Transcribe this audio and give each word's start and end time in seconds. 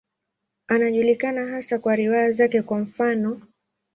Anajulikana 0.67 1.45
hasa 1.47 1.79
kwa 1.79 1.95
riwaya 1.95 2.31
zake, 2.31 2.61
kwa 2.61 2.79
mfano. 2.79 3.41